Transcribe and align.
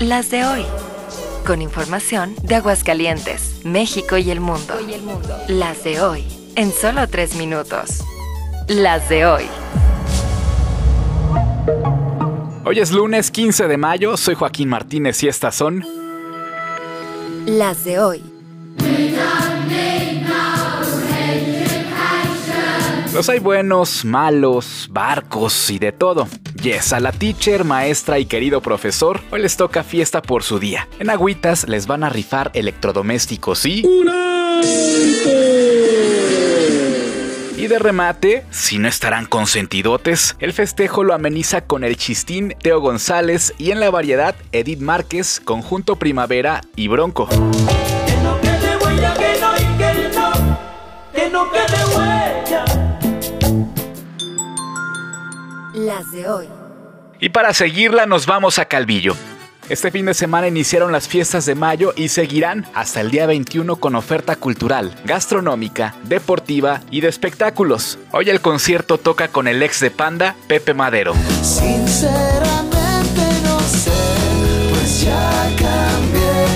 Las 0.00 0.30
de 0.30 0.44
hoy. 0.44 0.64
Con 1.44 1.60
información 1.60 2.36
de 2.44 2.54
Aguascalientes, 2.54 3.62
México 3.64 4.16
y 4.16 4.30
el 4.30 4.38
mundo. 4.38 4.74
Las 5.48 5.82
de 5.82 6.00
hoy. 6.00 6.24
En 6.54 6.70
solo 6.70 7.08
tres 7.08 7.34
minutos. 7.34 8.04
Las 8.68 9.08
de 9.08 9.26
hoy. 9.26 9.44
Hoy 12.64 12.78
es 12.78 12.92
lunes 12.92 13.32
15 13.32 13.66
de 13.66 13.76
mayo, 13.76 14.16
soy 14.16 14.36
Joaquín 14.36 14.68
Martínez 14.68 15.20
y 15.24 15.28
estas 15.28 15.56
son... 15.56 15.84
Las 17.46 17.84
de 17.84 17.98
hoy. 17.98 18.22
Los 23.12 23.28
hay 23.28 23.40
buenos, 23.40 24.04
malos, 24.04 24.86
barcos 24.92 25.70
y 25.70 25.80
de 25.80 25.90
todo. 25.90 26.28
Yes, 26.62 26.92
a 26.92 26.98
la 26.98 27.12
teacher, 27.12 27.62
maestra 27.62 28.18
y 28.18 28.26
querido 28.26 28.60
profesor, 28.60 29.20
hoy 29.30 29.40
les 29.40 29.56
toca 29.56 29.84
fiesta 29.84 30.20
por 30.22 30.42
su 30.42 30.58
día. 30.58 30.88
En 30.98 31.08
Agüitas 31.08 31.68
les 31.68 31.86
van 31.86 32.02
a 32.02 32.08
rifar 32.08 32.50
electrodomésticos 32.52 33.64
y... 33.64 33.84
Y 37.56 37.66
de 37.66 37.78
remate, 37.78 38.44
si 38.50 38.78
no 38.78 38.88
estarán 38.88 39.26
consentidotes, 39.26 40.36
el 40.40 40.52
festejo 40.52 41.04
lo 41.04 41.14
ameniza 41.14 41.60
con 41.60 41.84
el 41.84 41.96
chistín 41.96 42.54
Teo 42.60 42.80
González 42.80 43.54
y 43.58 43.70
en 43.70 43.78
la 43.78 43.90
variedad 43.90 44.34
Edith 44.50 44.80
Márquez, 44.80 45.40
Conjunto 45.44 45.96
Primavera 45.96 46.62
y 46.74 46.88
Bronco. 46.88 47.28
Las 55.74 56.10
de 56.10 56.28
hoy. 56.28 56.57
Y 57.20 57.30
para 57.30 57.52
seguirla 57.52 58.06
nos 58.06 58.26
vamos 58.26 58.58
a 58.58 58.66
Calvillo. 58.66 59.14
Este 59.68 59.90
fin 59.90 60.06
de 60.06 60.14
semana 60.14 60.48
iniciaron 60.48 60.92
las 60.92 61.08
fiestas 61.08 61.44
de 61.44 61.54
mayo 61.54 61.92
y 61.94 62.08
seguirán 62.08 62.64
hasta 62.74 63.02
el 63.02 63.10
día 63.10 63.26
21 63.26 63.76
con 63.76 63.96
oferta 63.96 64.36
cultural, 64.36 64.94
gastronómica, 65.04 65.94
deportiva 66.04 66.80
y 66.90 67.02
de 67.02 67.08
espectáculos. 67.08 67.98
Hoy 68.12 68.30
el 68.30 68.40
concierto 68.40 68.96
toca 68.96 69.28
con 69.28 69.46
el 69.46 69.62
ex 69.62 69.80
de 69.80 69.90
Panda, 69.90 70.36
Pepe 70.46 70.72
Madero. 70.72 71.12
Sinceramente 71.42 73.20
no 73.44 73.60
sé, 73.60 73.90
pues 74.70 75.02
ya 75.02 75.50
cambié, 75.58 76.46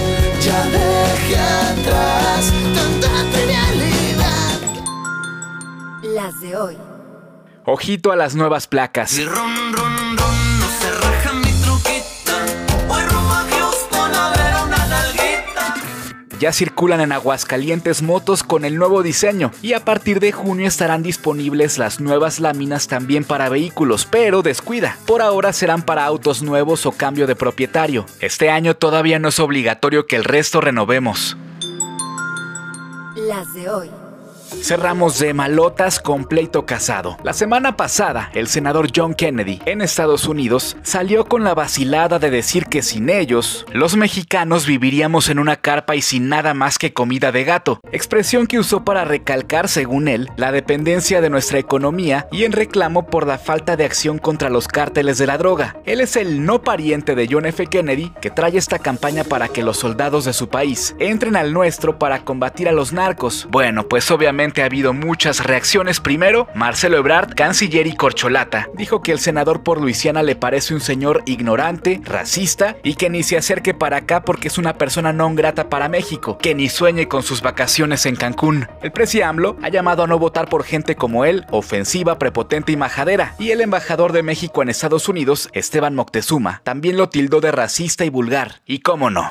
ya 0.40 0.64
dejé 0.66 1.36
atrás 1.36 2.52
tanta 2.74 3.30
trivialidad. 3.30 4.60
Las 6.14 6.40
de 6.40 6.56
hoy. 6.56 6.78
Ojito 7.64 8.10
a 8.10 8.16
las 8.16 8.34
nuevas 8.34 8.66
placas. 8.66 9.18
Y 9.18 9.24
ron, 9.24 9.72
ron, 9.72 10.01
Ya 16.42 16.52
circulan 16.52 17.00
en 17.00 17.12
Aguascalientes 17.12 18.02
motos 18.02 18.42
con 18.42 18.64
el 18.64 18.74
nuevo 18.74 19.04
diseño 19.04 19.52
y 19.62 19.74
a 19.74 19.84
partir 19.84 20.18
de 20.18 20.32
junio 20.32 20.66
estarán 20.66 21.04
disponibles 21.04 21.78
las 21.78 22.00
nuevas 22.00 22.40
láminas 22.40 22.88
también 22.88 23.22
para 23.22 23.48
vehículos, 23.48 24.08
pero 24.10 24.42
descuida, 24.42 24.98
por 25.06 25.22
ahora 25.22 25.52
serán 25.52 25.82
para 25.82 26.04
autos 26.04 26.42
nuevos 26.42 26.84
o 26.84 26.90
cambio 26.90 27.28
de 27.28 27.36
propietario. 27.36 28.06
Este 28.18 28.50
año 28.50 28.74
todavía 28.74 29.20
no 29.20 29.28
es 29.28 29.38
obligatorio 29.38 30.08
que 30.08 30.16
el 30.16 30.24
resto 30.24 30.60
renovemos. 30.60 31.36
Las 33.14 33.54
de 33.54 33.70
hoy. 33.70 34.01
Cerramos 34.60 35.18
de 35.18 35.34
malotas 35.34 35.98
con 35.98 36.24
pleito 36.24 36.66
casado. 36.66 37.16
La 37.24 37.32
semana 37.32 37.76
pasada, 37.76 38.30
el 38.34 38.46
senador 38.46 38.88
John 38.94 39.14
Kennedy 39.14 39.60
en 39.66 39.80
Estados 39.80 40.26
Unidos 40.26 40.76
salió 40.82 41.24
con 41.24 41.42
la 41.42 41.54
vacilada 41.54 42.18
de 42.18 42.30
decir 42.30 42.66
que 42.66 42.82
sin 42.82 43.08
ellos, 43.08 43.66
los 43.72 43.96
mexicanos 43.96 44.66
viviríamos 44.66 45.30
en 45.30 45.38
una 45.38 45.56
carpa 45.56 45.96
y 45.96 46.02
sin 46.02 46.28
nada 46.28 46.54
más 46.54 46.78
que 46.78 46.92
comida 46.92 47.32
de 47.32 47.44
gato, 47.44 47.80
expresión 47.92 48.46
que 48.46 48.58
usó 48.58 48.84
para 48.84 49.04
recalcar, 49.04 49.68
según 49.68 50.06
él, 50.06 50.28
la 50.36 50.52
dependencia 50.52 51.20
de 51.20 51.30
nuestra 51.30 51.58
economía 51.58 52.28
y 52.30 52.44
en 52.44 52.52
reclamo 52.52 53.06
por 53.06 53.26
la 53.26 53.38
falta 53.38 53.76
de 53.76 53.84
acción 53.84 54.18
contra 54.18 54.50
los 54.50 54.68
cárteles 54.68 55.18
de 55.18 55.26
la 55.26 55.38
droga. 55.38 55.76
Él 55.86 56.00
es 56.00 56.16
el 56.16 56.44
no 56.44 56.62
pariente 56.62 57.14
de 57.14 57.26
John 57.30 57.46
F. 57.46 57.66
Kennedy 57.66 58.12
que 58.20 58.30
trae 58.30 58.56
esta 58.56 58.78
campaña 58.78 59.24
para 59.24 59.48
que 59.48 59.62
los 59.62 59.78
soldados 59.78 60.24
de 60.24 60.32
su 60.32 60.48
país 60.48 60.94
entren 60.98 61.36
al 61.36 61.52
nuestro 61.52 61.98
para 61.98 62.24
combatir 62.24 62.68
a 62.68 62.72
los 62.72 62.92
narcos. 62.92 63.48
Bueno, 63.50 63.88
pues 63.88 64.10
obviamente 64.10 64.41
ha 64.42 64.66
habido 64.66 64.92
muchas 64.92 65.44
reacciones. 65.44 66.00
Primero, 66.00 66.48
Marcelo 66.54 66.98
Ebrard, 66.98 67.34
canciller 67.34 67.86
y 67.86 67.96
corcholata, 67.96 68.68
dijo 68.74 69.02
que 69.02 69.12
el 69.12 69.18
senador 69.18 69.62
por 69.62 69.80
Luisiana 69.80 70.22
le 70.22 70.36
parece 70.36 70.74
un 70.74 70.80
señor 70.80 71.22
ignorante, 71.26 72.00
racista 72.04 72.76
y 72.82 72.94
que 72.94 73.10
ni 73.10 73.22
se 73.22 73.36
acerque 73.36 73.74
para 73.74 73.98
acá 73.98 74.24
porque 74.24 74.48
es 74.48 74.58
una 74.58 74.74
persona 74.74 75.12
no 75.12 75.32
grata 75.34 75.68
para 75.68 75.88
México, 75.88 76.38
que 76.38 76.54
ni 76.54 76.68
sueñe 76.68 77.08
con 77.08 77.22
sus 77.22 77.42
vacaciones 77.42 78.06
en 78.06 78.16
Cancún. 78.16 78.68
El 78.82 78.92
presi 78.92 79.22
AMLO 79.22 79.56
ha 79.62 79.68
llamado 79.68 80.02
a 80.02 80.06
no 80.06 80.18
votar 80.18 80.48
por 80.48 80.64
gente 80.64 80.96
como 80.96 81.24
él, 81.24 81.46
ofensiva, 81.50 82.18
prepotente 82.18 82.72
y 82.72 82.76
majadera, 82.76 83.34
y 83.38 83.50
el 83.50 83.60
embajador 83.60 84.12
de 84.12 84.22
México 84.22 84.62
en 84.62 84.68
Estados 84.68 85.08
Unidos, 85.08 85.48
Esteban 85.52 85.94
Moctezuma, 85.94 86.60
también 86.64 86.96
lo 86.96 87.08
tildó 87.08 87.40
de 87.40 87.52
racista 87.52 88.04
y 88.04 88.10
vulgar. 88.10 88.62
Y 88.66 88.80
cómo 88.80 89.10
no. 89.10 89.30